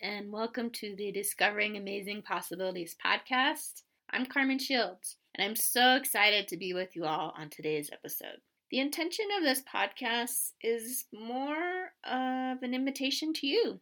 [0.00, 3.82] and welcome to the Discovering Amazing Possibilities podcast.
[4.10, 8.40] I'm Carmen Shields, and I'm so excited to be with you all on today's episode.
[8.70, 13.80] The intention of this podcast is more of an invitation to you.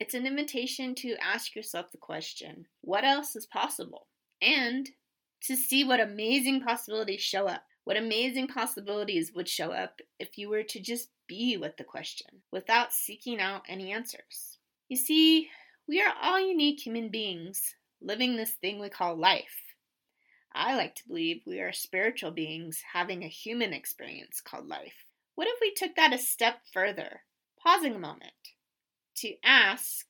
[0.00, 4.06] It's an invitation to ask yourself the question what else is possible?
[4.40, 4.88] And
[5.42, 7.64] to see what amazing possibilities show up.
[7.84, 12.42] What amazing possibilities would show up if you were to just be with the question
[12.50, 14.51] without seeking out any answers.
[14.92, 15.48] You see,
[15.88, 19.62] we are all unique human beings living this thing we call life.
[20.52, 25.06] I like to believe we are spiritual beings having a human experience called life.
[25.34, 27.22] What if we took that a step further,
[27.58, 28.34] pausing a moment
[29.16, 30.04] to ask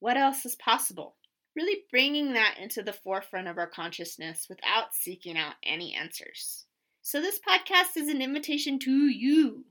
[0.00, 1.16] what else is possible?
[1.56, 6.66] Really bringing that into the forefront of our consciousness without seeking out any answers.
[7.00, 9.64] So, this podcast is an invitation to you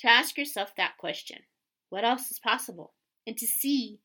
[0.00, 1.38] to ask yourself that question
[1.88, 2.92] what else is possible?
[3.26, 4.00] And to see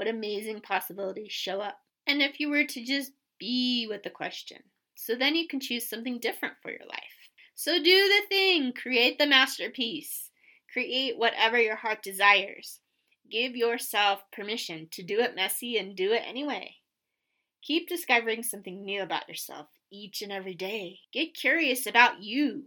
[0.00, 1.76] what amazing possibilities show up.
[2.06, 4.56] And if you were to just be with the question,
[4.94, 7.28] so then you can choose something different for your life.
[7.54, 10.30] So do the thing, create the masterpiece,
[10.72, 12.80] create whatever your heart desires.
[13.30, 16.76] Give yourself permission to do it messy and do it anyway.
[17.60, 21.00] Keep discovering something new about yourself each and every day.
[21.12, 22.62] Get curious about you.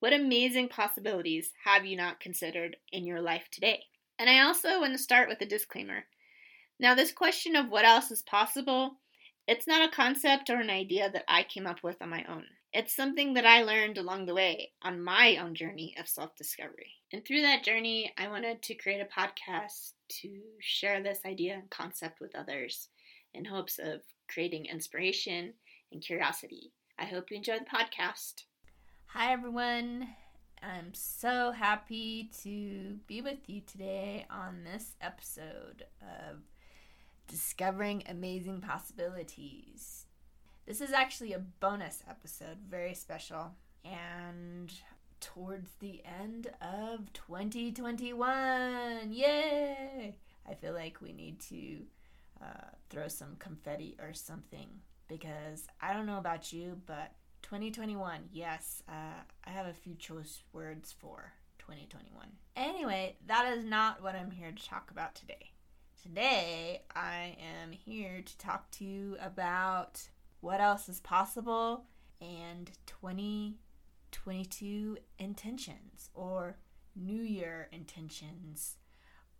[0.00, 3.84] What amazing possibilities have you not considered in your life today?
[4.18, 6.06] And I also want to start with a disclaimer.
[6.80, 8.96] Now, this question of what else is possible,
[9.46, 12.44] it's not a concept or an idea that I came up with on my own.
[12.72, 16.94] It's something that I learned along the way on my own journey of self discovery.
[17.12, 21.70] And through that journey, I wanted to create a podcast to share this idea and
[21.70, 22.88] concept with others
[23.32, 25.54] in hopes of creating inspiration
[25.92, 26.72] and curiosity.
[26.98, 28.42] I hope you enjoy the podcast.
[29.06, 30.08] Hi, everyone.
[30.60, 36.38] I'm so happy to be with you today on this episode of
[37.28, 40.06] Discovering Amazing Possibilities.
[40.66, 43.52] This is actually a bonus episode, very special,
[43.84, 44.72] and
[45.20, 49.12] towards the end of 2021.
[49.12, 50.16] Yay!
[50.48, 51.78] I feel like we need to
[52.42, 54.68] uh, throw some confetti or something
[55.08, 60.42] because I don't know about you, but 2021, yes, uh, I have a few choice
[60.52, 62.26] words for 2021.
[62.56, 65.52] Anyway, that is not what I'm here to talk about today.
[66.04, 70.10] Today, I am here to talk to you about
[70.40, 71.86] what else is possible
[72.20, 76.58] and 2022 intentions or
[76.94, 78.76] New Year intentions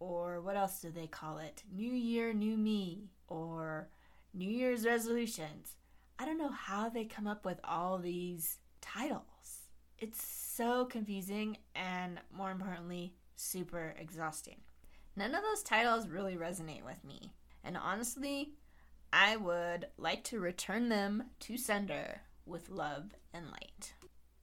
[0.00, 1.64] or what else do they call it?
[1.70, 3.90] New Year, New Me, or
[4.32, 5.76] New Year's resolutions.
[6.18, 9.68] I don't know how they come up with all these titles.
[9.98, 14.62] It's so confusing and, more importantly, super exhausting.
[15.16, 17.32] None of those titles really resonate with me.
[17.62, 18.52] And honestly,
[19.12, 23.94] I would like to return them to sender with love and light.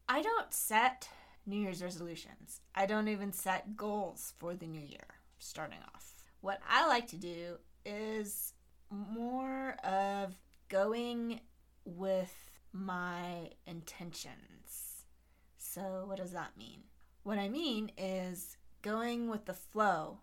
[0.07, 1.09] I don't set
[1.45, 2.61] New Year's resolutions.
[2.73, 6.13] I don't even set goals for the new year starting off.
[6.41, 8.53] What I like to do is
[8.89, 10.35] more of
[10.69, 11.41] going
[11.85, 12.33] with
[12.71, 15.03] my intentions.
[15.57, 16.83] So, what does that mean?
[17.23, 20.19] What I mean is going with the flow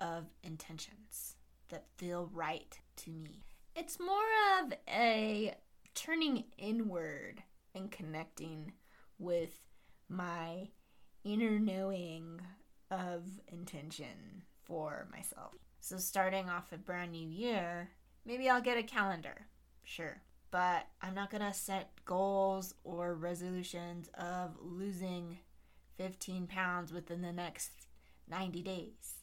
[0.00, 1.36] of intentions
[1.68, 3.44] that feel right to me.
[3.76, 4.16] It's more
[4.60, 5.54] of a
[5.94, 7.42] turning inward
[7.74, 8.72] and connecting
[9.18, 9.60] with
[10.08, 10.68] my
[11.24, 12.40] inner knowing
[12.90, 15.54] of intention for myself.
[15.80, 17.90] So, starting off a brand new year,
[18.24, 19.46] maybe I'll get a calendar,
[19.84, 20.22] sure.
[20.50, 25.38] But I'm not gonna set goals or resolutions of losing
[25.96, 27.86] 15 pounds within the next
[28.28, 29.19] 90 days.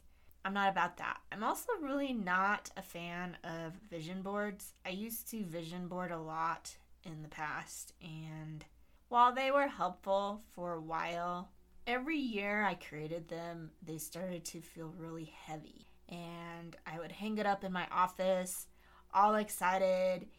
[0.48, 1.18] I'm not about that.
[1.30, 4.72] I'm also really not a fan of vision boards.
[4.86, 8.64] I used to vision board a lot in the past, and
[9.10, 11.50] while they were helpful for a while,
[11.86, 15.90] every year I created them, they started to feel really heavy.
[16.08, 18.68] And I would hang it up in my office,
[19.14, 20.30] all excited.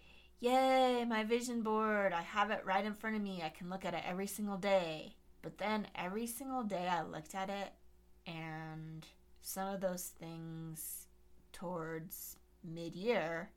[0.40, 2.14] Yay, my vision board.
[2.14, 3.42] I have it right in front of me.
[3.44, 5.16] I can look at it every single day.
[5.42, 7.72] But then every single day I looked at it,
[8.26, 9.06] and
[9.48, 11.06] some of those things
[11.52, 13.50] towards mid year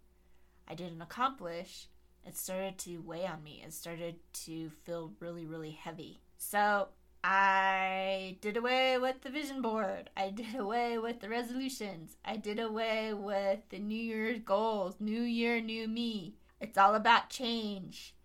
[0.65, 1.87] I didn't accomplish.
[2.25, 3.61] It started to weigh on me.
[3.65, 4.15] It started
[4.45, 6.21] to feel really, really heavy.
[6.37, 6.87] So
[7.25, 10.09] I did away with the vision board.
[10.15, 12.15] I did away with the resolutions.
[12.23, 14.95] I did away with the New Year's goals.
[15.01, 16.35] New Year, new me.
[16.61, 18.15] It's all about change.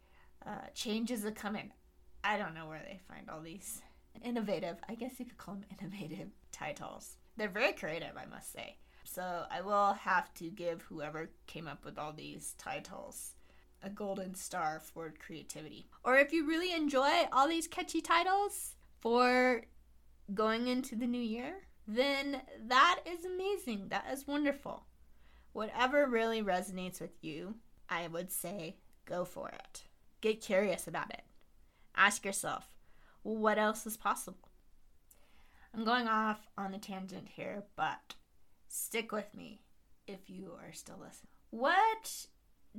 [0.47, 1.73] Uh, changes are coming.
[2.23, 3.83] I don't know where they find all these
[4.23, 7.17] innovative, I guess you could call them innovative titles.
[7.37, 8.79] They're very creative, I must say.
[9.05, 13.35] So I will have to give whoever came up with all these titles
[13.83, 15.87] a golden star for creativity.
[16.03, 19.63] Or if you really enjoy all these catchy titles for
[20.35, 21.55] going into the new year,
[21.87, 23.89] then that is amazing.
[23.89, 24.87] That is wonderful.
[25.53, 27.57] Whatever really resonates with you,
[27.89, 29.85] I would say go for it.
[30.21, 31.23] Get curious about it.
[31.95, 32.75] Ask yourself,
[33.23, 34.46] what else is possible?
[35.77, 38.15] I'm going off on a tangent here, but
[38.67, 39.61] stick with me
[40.07, 41.29] if you are still listening.
[41.51, 42.27] What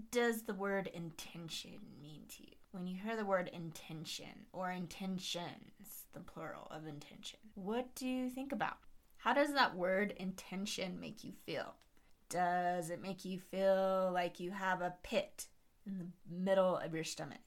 [0.09, 2.55] does the word intention mean to you?
[2.71, 8.31] When you hear the word intention or intentions, the plural of intention, what do you
[8.31, 8.77] think about?
[9.17, 11.75] How does that word intention make you feel?
[12.29, 15.45] Does it make you feel like you have a pit
[15.85, 17.37] in the middle of your stomach?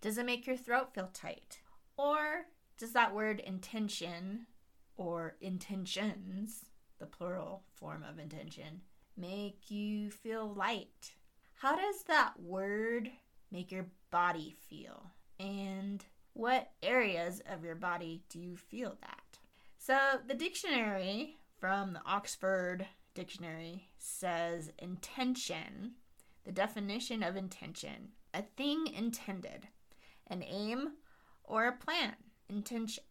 [0.00, 1.60] Does it make your throat feel tight?
[1.98, 2.46] Or
[2.78, 4.46] does that word intention
[4.96, 6.64] or intentions,
[6.98, 8.82] the plural form of intention,
[9.16, 11.14] make you feel light?
[11.54, 13.10] How does that word
[13.50, 15.10] make your body feel?
[15.38, 19.38] And what areas of your body do you feel that?
[19.78, 25.92] So, the dictionary from the Oxford Dictionary says intention,
[26.44, 29.68] the definition of intention, a thing intended,
[30.26, 30.94] an aim
[31.44, 32.16] or a plan,
[32.48, 33.04] intention.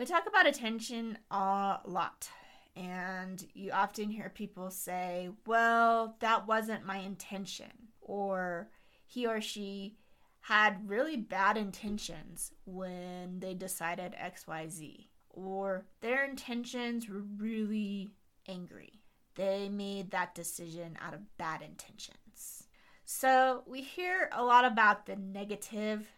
[0.00, 2.30] We talk about attention a lot,
[2.74, 7.70] and you often hear people say, Well, that wasn't my intention,
[8.00, 8.70] or
[9.04, 9.98] he or she
[10.40, 18.08] had really bad intentions when they decided XYZ, or their intentions were really
[18.48, 19.02] angry.
[19.34, 22.64] They made that decision out of bad intentions.
[23.04, 26.08] So we hear a lot about the negative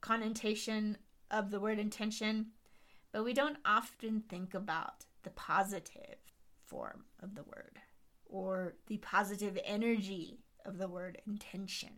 [0.00, 0.98] connotation
[1.30, 2.46] of the word intention,
[3.12, 6.18] but we don't often think about the positive
[6.64, 7.78] form of the word
[8.26, 11.90] or the positive energy of the word intention.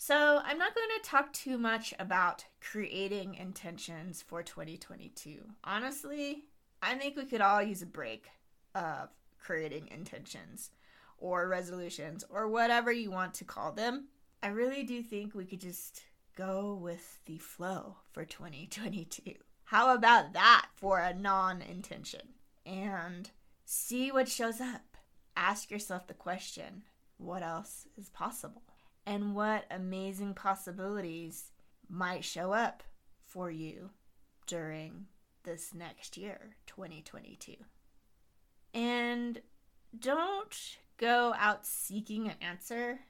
[0.00, 5.40] So, I'm not going to talk too much about creating intentions for 2022.
[5.64, 6.44] Honestly,
[6.80, 8.28] I think we could all use a break
[8.76, 9.08] of
[9.40, 10.70] creating intentions
[11.18, 14.06] or resolutions or whatever you want to call them.
[14.40, 16.02] I really do think we could just
[16.36, 19.34] go with the flow for 2022.
[19.68, 22.22] How about that for a non intention?
[22.64, 23.30] And
[23.66, 24.96] see what shows up.
[25.36, 26.84] Ask yourself the question
[27.18, 28.62] what else is possible?
[29.04, 31.52] And what amazing possibilities
[31.86, 32.82] might show up
[33.26, 33.90] for you
[34.46, 35.04] during
[35.44, 37.56] this next year, 2022.
[38.72, 39.42] And
[39.98, 43.00] don't go out seeking an answer.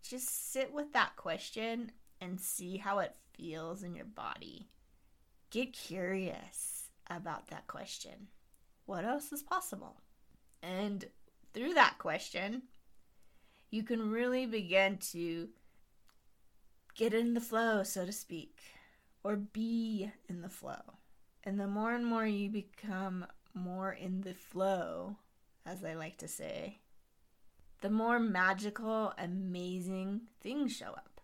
[0.00, 1.90] Just sit with that question
[2.20, 4.68] and see how it feels in your body.
[5.52, 8.28] Get curious about that question.
[8.86, 10.00] What else is possible?
[10.62, 11.04] And
[11.52, 12.62] through that question,
[13.70, 15.50] you can really begin to
[16.94, 18.60] get in the flow, so to speak,
[19.22, 20.96] or be in the flow.
[21.44, 25.16] And the more and more you become more in the flow,
[25.66, 26.78] as I like to say,
[27.82, 31.20] the more magical, amazing things show up.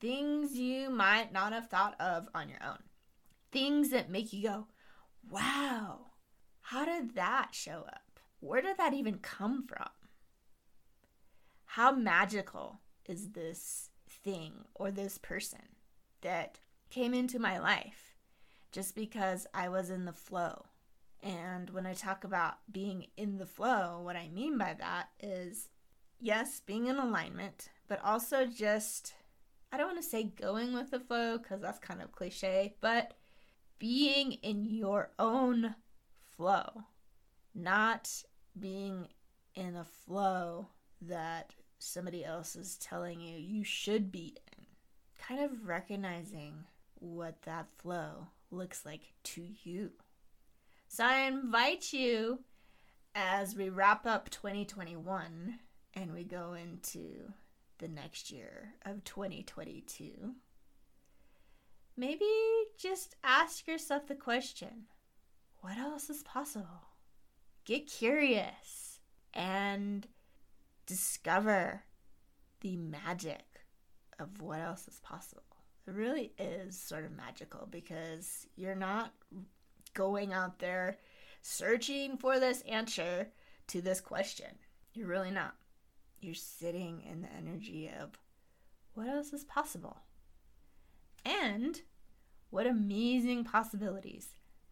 [0.00, 2.78] Things you might not have thought of on your own.
[3.54, 4.66] Things that make you go,
[5.30, 6.06] wow,
[6.60, 8.18] how did that show up?
[8.40, 9.88] Where did that even come from?
[11.64, 15.60] How magical is this thing or this person
[16.22, 16.58] that
[16.90, 18.16] came into my life
[18.72, 20.66] just because I was in the flow?
[21.22, 25.68] And when I talk about being in the flow, what I mean by that is
[26.20, 29.14] yes, being in alignment, but also just,
[29.70, 33.14] I don't want to say going with the flow because that's kind of cliche, but
[33.78, 35.74] being in your own
[36.36, 36.84] flow,
[37.54, 38.10] not
[38.58, 39.08] being
[39.54, 40.68] in a flow
[41.00, 44.64] that somebody else is telling you you should be in.
[45.18, 46.64] Kind of recognizing
[46.96, 49.90] what that flow looks like to you.
[50.88, 52.40] So I invite you
[53.14, 55.58] as we wrap up 2021
[55.94, 57.32] and we go into
[57.78, 60.34] the next year of 2022.
[61.96, 62.26] Maybe
[62.76, 64.86] just ask yourself the question
[65.60, 66.82] what else is possible?
[67.64, 69.00] Get curious
[69.32, 70.06] and
[70.86, 71.84] discover
[72.60, 73.44] the magic
[74.18, 75.42] of what else is possible.
[75.86, 79.12] It really is sort of magical because you're not
[79.94, 80.98] going out there
[81.40, 83.28] searching for this answer
[83.68, 84.58] to this question.
[84.92, 85.54] You're really not.
[86.20, 88.18] You're sitting in the energy of
[88.94, 89.98] what else is possible?
[91.24, 91.80] And
[92.50, 94.28] what amazing possibilities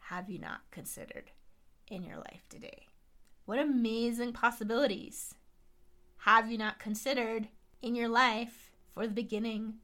[0.07, 1.31] have you not considered
[1.89, 2.87] in your life today?
[3.45, 5.35] What amazing possibilities
[6.19, 7.49] have you not considered
[7.81, 9.75] in your life for the beginning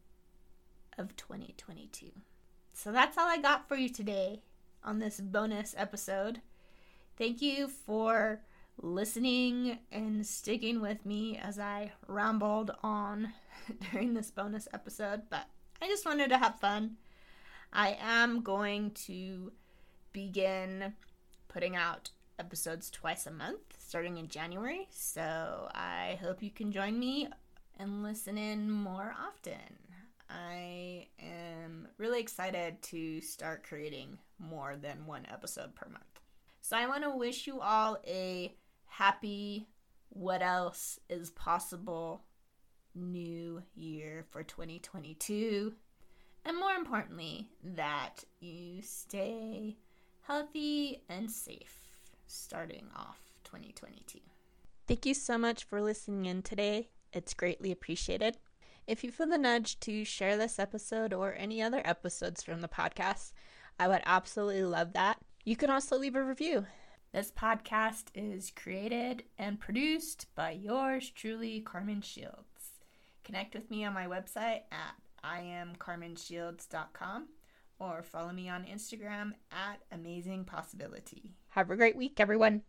[0.96, 2.10] of 2022?
[2.72, 4.42] So that's all I got for you today
[4.84, 6.40] on this bonus episode.
[7.16, 8.42] Thank you for
[8.80, 13.32] listening and sticking with me as I rambled on
[13.90, 15.46] during this bonus episode, but
[15.80, 16.96] I just wanted to have fun.
[17.72, 19.52] I am going to
[20.12, 20.94] begin
[21.46, 26.98] putting out episodes twice a month starting in January, so I hope you can join
[26.98, 27.28] me
[27.78, 29.78] and listen in more often.
[30.28, 36.04] I am really excited to start creating more than one episode per month.
[36.60, 38.54] So I want to wish you all a
[38.86, 39.68] happy,
[40.10, 42.24] what else is possible
[42.94, 45.74] new year for 2022.
[46.44, 49.76] And more importantly, that you stay
[50.26, 51.88] healthy and safe
[52.26, 54.20] starting off 2022.
[54.86, 56.88] Thank you so much for listening in today.
[57.12, 58.38] It's greatly appreciated.
[58.86, 62.68] If you feel the nudge to share this episode or any other episodes from the
[62.68, 63.32] podcast,
[63.78, 65.18] I would absolutely love that.
[65.44, 66.66] You can also leave a review.
[67.12, 72.47] This podcast is created and produced by yours truly, Carmen Shields.
[73.28, 77.28] Connect with me on my website at iamcarmenshields.com
[77.78, 81.32] or follow me on Instagram at amazingpossibility.
[81.50, 82.62] Have a great week, everyone.